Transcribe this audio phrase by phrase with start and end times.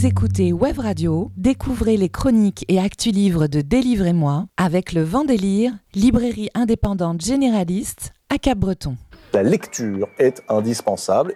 [0.00, 5.72] Vous écoutez Web Radio, découvrez les chroniques et actus livres de Délivrez-moi avec le Vendélire,
[5.94, 8.96] librairie indépendante généraliste à Cap-Breton.
[9.34, 11.34] La lecture est indispensable.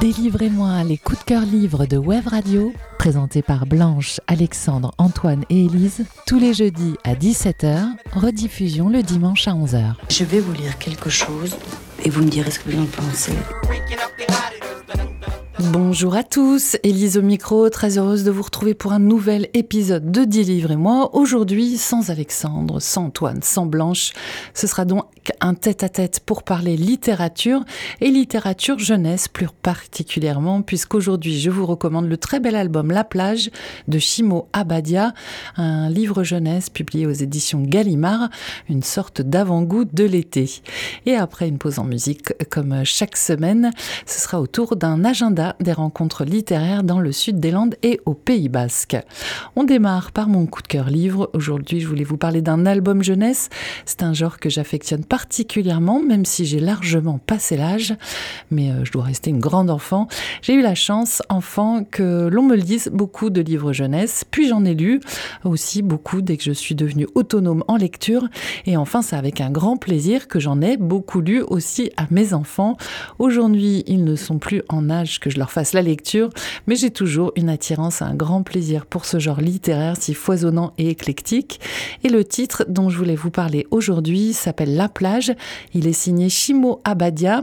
[0.00, 5.64] Délivrez-moi les coups de cœur livres de Web Radio, présentés par Blanche, Alexandre, Antoine et
[5.64, 9.94] Élise, tous les jeudis à 17h, rediffusion le dimanche à 11h.
[10.08, 11.56] Je vais vous lire quelque chose
[12.04, 13.32] et vous me direz ce que vous en pensez.
[15.58, 20.12] Bonjour à tous, Élise au micro, très heureuse de vous retrouver pour un nouvel épisode
[20.12, 21.16] de Délivre et moi.
[21.16, 24.12] Aujourd'hui, sans Alexandre, sans Antoine, sans Blanche.
[24.52, 25.06] Ce sera donc
[25.40, 27.64] un tête-à-tête pour parler littérature
[28.02, 33.50] et littérature jeunesse plus particulièrement, puisqu'aujourd'hui, je vous recommande le très bel album La plage
[33.88, 35.14] de Chimo Abadia,
[35.56, 38.28] un livre jeunesse publié aux éditions Gallimard,
[38.68, 40.50] une sorte d'avant-goût de l'été.
[41.06, 43.70] Et après une pause en musique, comme chaque semaine,
[44.04, 48.14] ce sera autour d'un agenda des rencontres littéraires dans le sud des Landes et au
[48.14, 48.96] Pays Basque.
[49.54, 51.30] On démarre par mon coup de cœur livre.
[51.34, 53.48] Aujourd'hui, je voulais vous parler d'un album jeunesse.
[53.84, 57.94] C'est un genre que j'affectionne particulièrement, même si j'ai largement passé l'âge,
[58.50, 60.08] mais euh, je dois rester une grande enfant.
[60.42, 64.64] J'ai eu la chance, enfant, que l'on me lise beaucoup de livres jeunesse, puis j'en
[64.64, 65.00] ai lu
[65.46, 68.28] aussi beaucoup dès que je suis devenue autonome en lecture.
[68.66, 72.34] Et enfin, c'est avec un grand plaisir que j'en ai beaucoup lu aussi à mes
[72.34, 72.76] enfants.
[73.18, 76.30] Aujourd'hui, ils ne sont plus en âge que je leur fasse la lecture,
[76.66, 80.88] mais j'ai toujours une attirance, un grand plaisir pour ce genre littéraire si foisonnant et
[80.88, 81.60] éclectique.
[82.04, 85.32] Et le titre dont je voulais vous parler aujourd'hui s'appelle La plage.
[85.74, 87.42] Il est signé Shimo Abadia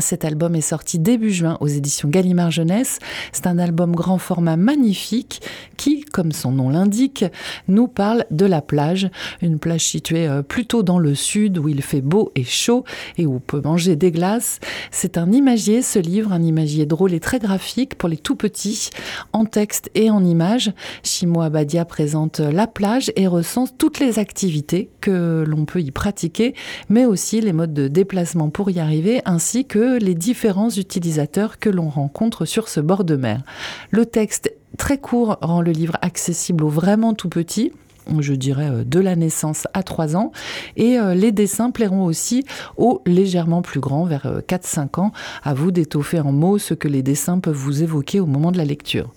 [0.00, 2.98] cet album est sorti début juin aux éditions Gallimard Jeunesse.
[3.32, 5.40] C'est un album grand format magnifique
[5.76, 7.24] qui, comme son nom l'indique,
[7.66, 9.10] nous parle de la plage.
[9.42, 12.84] Une plage située euh, plutôt dans le sud où il fait beau et chaud
[13.18, 14.60] et où on peut manger des glaces.
[14.92, 18.90] C'est un imagier, ce livre, un imagier drôle et très graphique pour les tout petits,
[19.32, 20.72] en texte et en images.
[21.02, 26.54] Chimo Abadia présente la plage et recense toutes les activités que l'on peut y pratiquer,
[26.88, 31.70] mais aussi les modes de déplacement pour y arriver, ainsi que les différents utilisateurs que
[31.70, 33.42] l'on rencontre sur ce bord de mer.
[33.90, 37.72] Le texte très court rend le livre accessible aux vraiment tout petits
[38.18, 40.32] je dirais, euh, de la naissance à 3 ans.
[40.76, 42.44] Et euh, les dessins plairont aussi
[42.76, 45.12] aux légèrement plus grands, vers 4-5 euh, ans.
[45.42, 48.58] À vous d'étoffer en mots ce que les dessins peuvent vous évoquer au moment de
[48.58, 49.10] la lecture.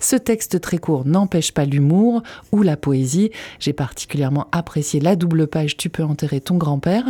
[0.00, 3.30] Ce texte très court n'empêche pas l'humour ou la poésie.
[3.58, 7.04] J'ai particulièrement apprécié la double page Tu peux enterrer ton grand-père.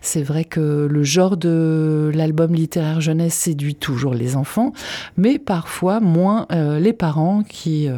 [0.00, 4.72] C'est vrai que le genre de l'album littéraire jeunesse séduit toujours les enfants,
[5.16, 7.88] mais parfois moins les parents qui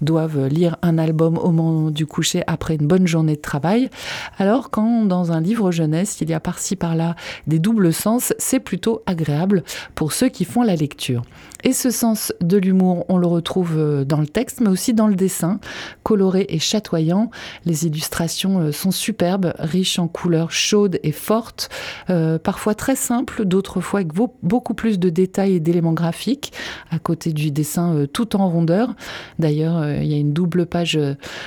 [0.00, 3.90] doivent lire un album au moment du coucher après une bonne journée de travail.
[4.38, 8.60] Alors quand dans un livre jeunesse, il y a par-ci par-là des doubles sens, c'est
[8.60, 9.62] plutôt agréable
[9.94, 11.22] pour ceux qui font la lecture.
[11.64, 15.06] Et ce sens de l'humour, on le retrouve euh, dans le texte, mais aussi dans
[15.06, 15.60] le dessin,
[16.02, 17.30] coloré et chatoyant.
[17.66, 21.68] Les illustrations euh, sont superbes, riches en couleurs chaudes et fortes,
[22.08, 24.12] euh, parfois très simples, d'autres fois avec
[24.42, 26.52] beaucoup plus de détails et d'éléments graphiques,
[26.90, 28.94] à côté du dessin tout en rondeur.
[29.38, 30.98] D'ailleurs, il y a une double page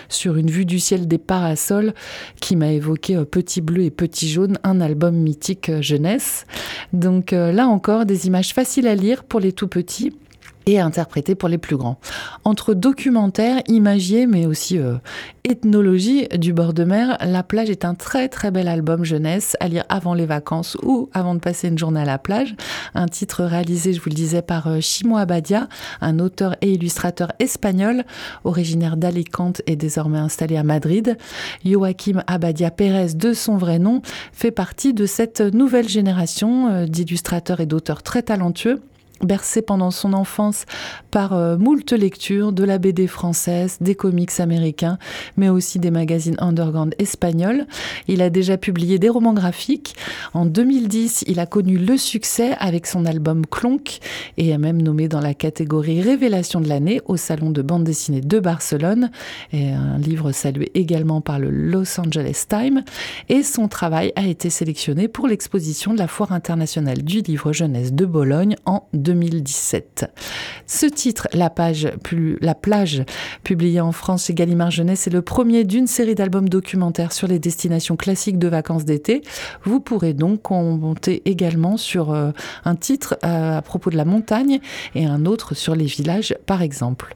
[0.09, 1.94] sur une vue du ciel des parasols
[2.40, 6.45] qui m'a évoqué Petit Bleu et Petit Jaune, un album mythique jeunesse.
[6.91, 10.03] Donc là encore, des images faciles à lire pour les tout petits
[10.66, 12.00] et interprété pour les plus grands.
[12.44, 14.96] Entre documentaire, imagier, mais aussi euh,
[15.44, 19.68] ethnologie du bord de mer, La plage est un très très bel album jeunesse à
[19.68, 22.56] lire avant les vacances ou avant de passer une journée à la plage.
[22.96, 25.68] Un titre réalisé, je vous le disais, par euh, Chimo Abadia,
[26.01, 28.03] un auteur et illustrateur espagnol,
[28.44, 31.18] originaire d'Alicante et désormais installé à Madrid.
[31.66, 34.01] Joaquim Abadia Pérez, de son vrai nom,
[34.31, 38.81] fait partie de cette nouvelle génération euh, d'illustrateurs et d'auteurs très talentueux
[39.25, 40.66] bercé pendant son enfance
[41.11, 44.97] par euh, moult lectures de la BD française, des comics américains,
[45.38, 47.66] mais aussi des magazines underground espagnols.
[48.07, 49.95] Il a déjà publié des romans graphiques.
[50.33, 54.00] En 2010, il a connu le succès avec son album Clonk
[54.38, 58.21] et a même nommé dans la catégorie Révélation de l'année au Salon de bande dessinée
[58.21, 59.12] de Barcelone,
[59.53, 62.83] un livre salué également par le Los Angeles Times.
[63.30, 67.94] Et son travail a été sélectionné pour l'exposition de la Foire internationale du livre jeunesse
[67.94, 69.12] de Bologne en 2010.
[69.13, 70.06] 2017.
[70.65, 73.04] Ce titre, La, page, plus, la plage,
[73.44, 77.39] publié en France chez Gallimard Jeunesse, est le premier d'une série d'albums documentaires sur les
[77.39, 79.21] destinations classiques de vacances d'été.
[79.63, 82.31] Vous pourrez donc compter également sur euh,
[82.65, 84.60] un titre euh, à propos de la montagne
[84.95, 87.13] et un autre sur les villages, par exemple.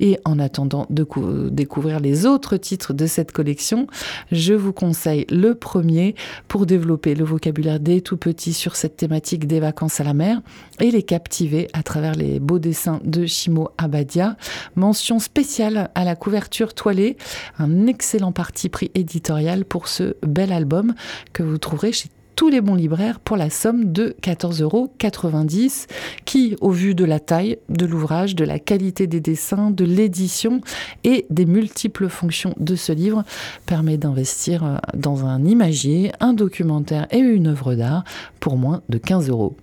[0.00, 1.06] Et en attendant de
[1.50, 3.86] découvrir les autres titres de cette collection,
[4.30, 6.14] je vous conseille le premier
[6.48, 10.42] pour développer le vocabulaire des tout petits sur cette thématique des vacances à la mer
[10.80, 11.02] et les
[11.72, 14.36] à travers les beaux dessins de Chimo Abadia.
[14.76, 17.16] Mention spéciale à la couverture toilée,
[17.58, 20.94] un excellent parti pris éditorial pour ce bel album
[21.32, 24.92] que vous trouverez chez tous les bons libraires pour la somme de 14,90 euros,
[26.26, 30.60] qui, au vu de la taille de l'ouvrage, de la qualité des dessins, de l'édition
[31.02, 33.24] et des multiples fonctions de ce livre,
[33.64, 38.04] permet d'investir euh, dans un imagier, un documentaire et une œuvre d'art
[38.38, 39.56] pour moins de 15 euros.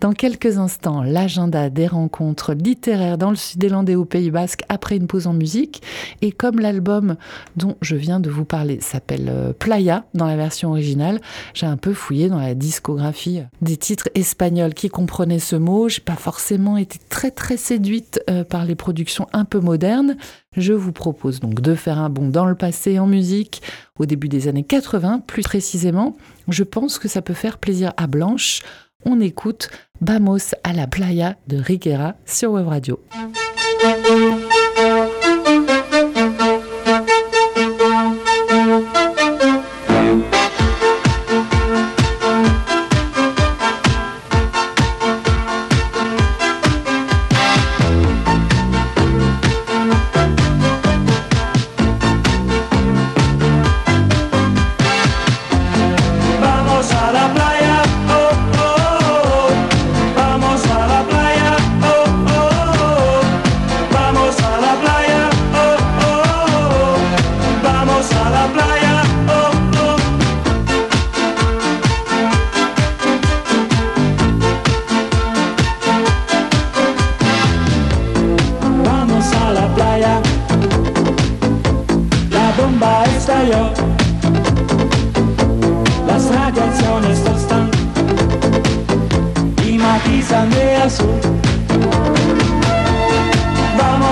[0.00, 5.06] Dans quelques instants, l'agenda des rencontres littéraires dans le sud-élandais au Pays Basque après une
[5.06, 5.80] pause en musique.
[6.20, 7.16] Et comme l'album
[7.56, 11.20] dont je viens de vous parler s'appelle euh, Playa dans la version originale,
[11.54, 15.88] j'ai un peu fouillé dans la discographie des titres espagnols qui comprenaient ce mot.
[15.88, 20.16] J'ai pas forcément été très très séduite euh, par les productions un peu modernes.
[20.56, 23.62] Je vous propose donc de faire un bond dans le passé en musique,
[23.98, 26.16] au début des années 80 plus précisément.
[26.48, 28.62] Je pense que ça peut faire plaisir à Blanche
[29.04, 29.70] on écoute
[30.00, 33.00] Vamos a la playa de Riguera sur Web Radio.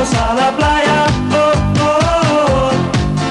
[0.05, 2.73] Vamos a la playa, oh, oh, oh, oh.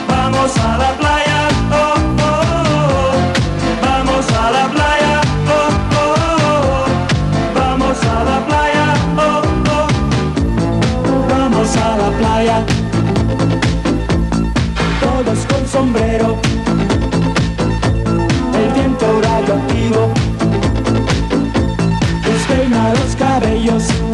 [0.08, 3.14] Vamos a la playa, oh, oh, oh, oh.
[3.86, 6.90] Vamos a la playa, oh, oh, oh, oh.
[7.54, 8.86] Vamos a la playa,
[9.18, 9.88] oh, oh.
[11.30, 12.66] Vamos a la playa.
[15.00, 16.40] Todos con sombrero.
[18.58, 20.12] El viento radioactivo.
[22.26, 24.12] Despeina los cabellos.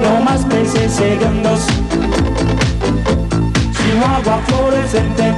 [0.00, 1.60] no más peces segundos,
[3.76, 5.31] sino agua fluorescente.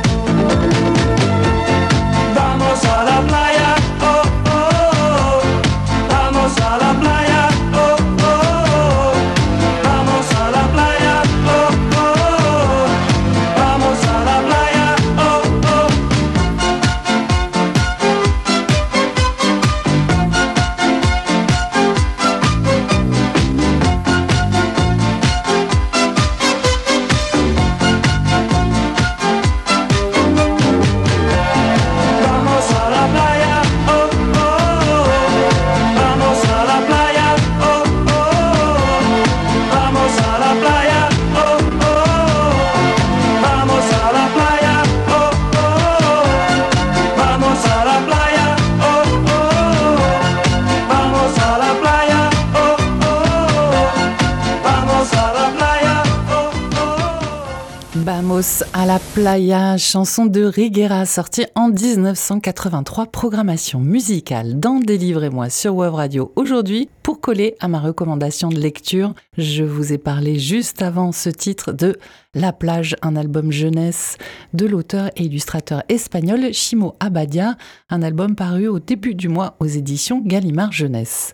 [58.87, 66.33] La playa, chanson de Riguera sortie en 1983, programmation musicale dans Délivrez-moi sur Web Radio
[66.37, 66.91] aujourd'hui.
[67.03, 71.73] Pour coller à ma recommandation de lecture, je vous ai parlé juste avant ce titre
[71.73, 71.97] de
[72.35, 74.19] La plage, un album jeunesse
[74.53, 77.57] de l'auteur et illustrateur espagnol Chimo Abadia,
[77.89, 81.33] un album paru au début du mois aux éditions Gallimard Jeunesse.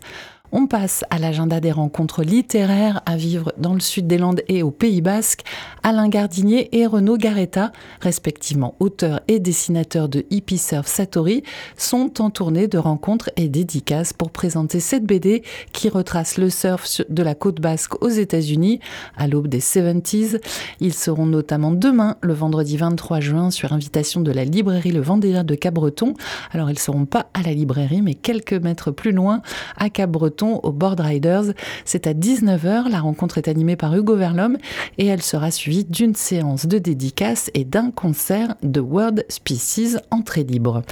[0.53, 4.63] On passe à l'agenda des rencontres littéraires à vivre dans le sud des Landes et
[4.63, 5.43] au Pays Basque.
[5.81, 11.43] Alain Gardinier et Renaud Garetta, respectivement auteurs et dessinateurs de Hippie Surf Satori,
[11.77, 15.41] sont en tournée de rencontres et dédicaces pour présenter cette BD
[15.71, 18.81] qui retrace le surf de la côte basque aux États-Unis
[19.15, 20.41] à l'aube des 70s.
[20.81, 25.45] Ils seront notamment demain, le vendredi 23 juin, sur invitation de la librairie Le Vendéen
[25.45, 26.13] de Cabreton.
[26.51, 29.41] Alors ils seront pas à la librairie, mais quelques mètres plus loin,
[29.77, 31.53] à Cabreton au Board Riders.
[31.85, 32.89] C'est à 19h.
[32.89, 34.57] La rencontre est animée par Hugo Verlom
[34.97, 40.43] et elle sera suivie d'une séance de dédicaces et d'un concert de World Species entrée
[40.43, 40.83] libre.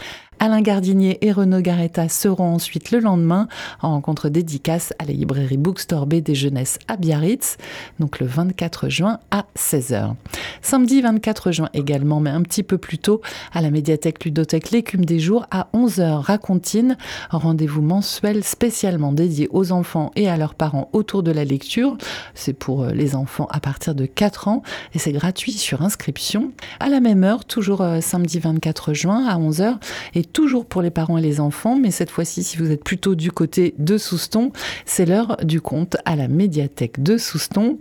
[0.41, 3.49] Alain Gardinier et Renaud Garetta seront ensuite le lendemain
[3.81, 7.57] en rencontre dédicace à la librairie Bookstore B des Jeunesses à Biarritz,
[7.99, 10.13] donc le 24 juin à 16h.
[10.61, 13.19] Samedi 24 juin également, mais un petit peu plus tôt,
[13.51, 16.95] à la médiathèque Ludothèque L'écume des jours à 11h Racontine,
[17.31, 21.97] rendez-vous mensuel spécialement dédié aux enfants et à leurs parents autour de la lecture.
[22.33, 26.51] C'est pour euh, les enfants à partir de 4 ans et c'est gratuit sur inscription.
[26.79, 29.75] À la même heure, toujours euh, samedi 24 juin à 11h
[30.15, 33.15] et toujours pour les parents et les enfants, mais cette fois-ci, si vous êtes plutôt
[33.15, 34.51] du côté de Souston,
[34.85, 37.77] c'est l'heure du conte à la médiathèque de Souston.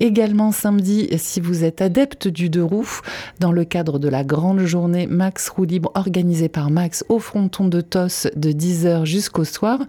[0.00, 3.00] Également samedi, si vous êtes adepte du deux roues,
[3.40, 7.68] dans le cadre de la grande journée Max Roue Libre organisée par Max au fronton
[7.68, 9.80] de Tos de 10h jusqu'au soir,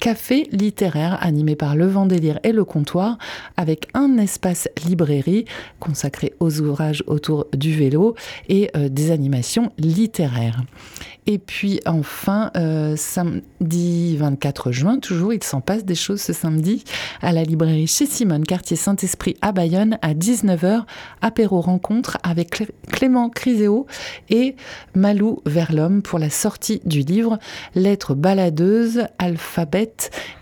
[0.00, 3.18] café littéraire animé par Le Vendélire et le comptoir
[3.56, 5.44] avec un espace librairie
[5.80, 8.14] consacré aux ouvrages autour du vélo
[8.48, 10.62] et euh, des animations littéraires.
[11.26, 16.84] Et puis enfin, euh, samedi 24 juin, toujours, il s'en passe des choses ce samedi,
[17.20, 20.84] à la librairie chez Simone, quartier Saint-Esprit à Bayonne, à 19h,
[21.20, 23.86] apéro rencontre avec Clément Criséo
[24.30, 24.56] et
[24.94, 27.38] Malou Verlhomme pour la sortie du livre
[27.74, 29.94] Lettres baladeuses, alphabet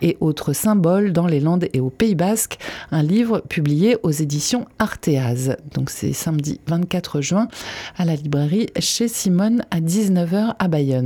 [0.02, 2.58] et autres symboles dans les Landes et au Pays Basque,
[2.90, 5.56] un livre publié aux éditions Arteaz.
[5.74, 7.48] Donc c'est samedi 24 juin
[7.96, 11.05] à la librairie chez Simone à 19h à Bayonne.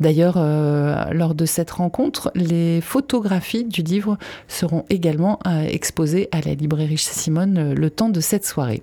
[0.00, 6.40] D'ailleurs, euh, lors de cette rencontre, les photographies du livre seront également euh, exposées à
[6.40, 8.82] la librairie Simone euh, le temps de cette soirée.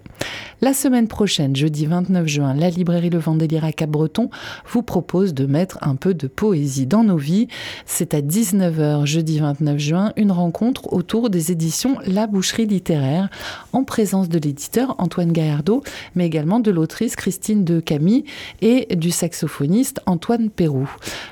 [0.62, 4.30] La semaine prochaine, jeudi 29 juin, la librairie Le Vendélire à Cap-Breton
[4.68, 7.48] vous propose de mettre un peu de poésie dans nos vies.
[7.86, 13.30] C'est à 19h, jeudi 29 juin, une rencontre autour des éditions La Boucherie littéraire,
[13.74, 15.84] en présence de l'éditeur Antoine Gaillardeau,
[16.16, 18.24] mais également de l'autrice Christine de Camille
[18.62, 20.90] et du saxophoniste Antoine Perrou.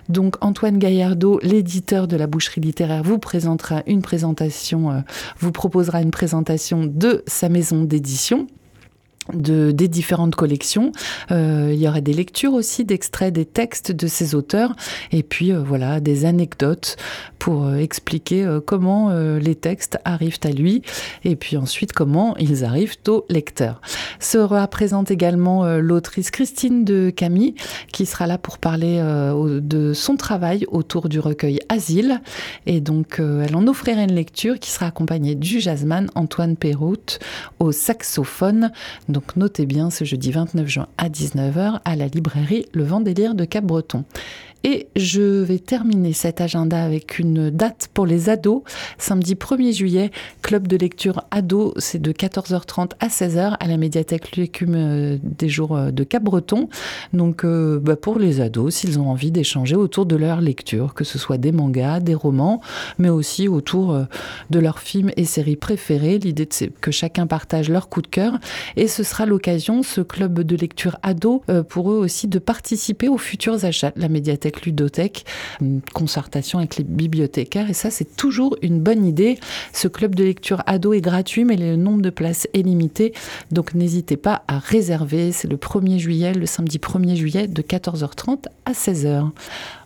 [0.09, 4.99] Donc Antoine Gaillardeau, l'éditeur de la boucherie littéraire, vous présentera une présentation, euh,
[5.39, 8.47] vous proposera une présentation de sa maison d'édition
[9.33, 10.91] de, des différentes collections.
[11.31, 14.75] Euh, il y aurait des lectures aussi d'extraits des textes de ces auteurs
[15.11, 16.97] et puis euh, voilà des anecdotes
[17.39, 20.81] pour euh, expliquer comment les textes arrivent à lui
[21.23, 23.81] et puis ensuite comment ils arrivent au lecteur.
[24.19, 27.55] Sera présente également l'autrice Christine de Camille
[27.91, 29.01] qui sera là pour parler
[29.61, 32.21] de son travail autour du recueil Asile
[32.65, 37.19] et donc elle en offrirait une lecture qui sera accompagnée du jazzman Antoine Perrout
[37.59, 38.71] au saxophone.
[39.35, 44.03] Notez bien ce jeudi 29 juin à 19h à la librairie Le Vendélire de Cap-Breton.
[44.63, 48.61] Et je vais terminer cet agenda avec une date pour les ados.
[48.99, 50.11] Samedi 1er juillet,
[50.43, 55.49] club de lecture ado, c'est de 14h30 à 16h à la médiathèque L'écume euh, des
[55.49, 56.69] jours euh, de Cap-Breton.
[57.11, 61.03] Donc euh, bah, pour les ados, s'ils ont envie d'échanger autour de leur lecture, que
[61.03, 62.61] ce soit des mangas, des romans,
[62.99, 63.97] mais aussi autour
[64.49, 66.19] de leurs films et séries préférées.
[66.19, 68.39] L'idée c'est que chacun partage leur coup de cœur.
[68.75, 73.17] Et ce sera l'occasion, ce club de lecture ado, pour eux aussi de participer aux
[73.17, 75.25] futurs achats la médiathèque ludothèque,
[75.61, 77.69] une concertation avec les bibliothécaires.
[77.69, 79.39] Et ça, c'est toujours une bonne idée.
[79.73, 83.13] Ce club de lecture ado est gratuit, mais le nombre de places est limité.
[83.51, 85.31] Donc n'hésitez pas à réserver.
[85.31, 89.29] C'est le 1er juillet, le samedi 1er juillet, de 14h30 à 16h.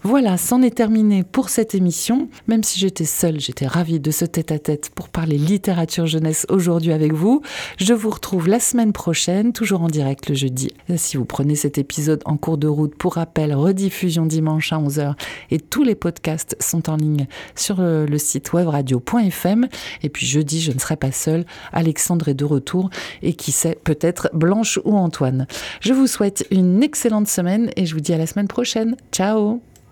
[0.07, 2.29] Voilà, c'en est terminé pour cette émission.
[2.45, 7.11] Même si j'étais seule, j'étais ravie de ce tête-à-tête pour parler littérature jeunesse aujourd'hui avec
[7.11, 7.41] vous.
[7.79, 10.69] Je vous retrouve la semaine prochaine, toujours en direct le jeudi.
[10.95, 15.15] Si vous prenez cet épisode en cours de route, pour rappel, rediffusion dimanche à 11h
[15.49, 19.67] et tous les podcasts sont en ligne sur le site webradio.fm.
[20.03, 21.47] Et puis jeudi, je ne serai pas seule.
[21.73, 22.91] Alexandre est de retour
[23.23, 25.47] et qui sait, peut-être Blanche ou Antoine.
[25.79, 28.97] Je vous souhaite une excellente semaine et je vous dis à la semaine prochaine.
[29.11, 29.61] Ciao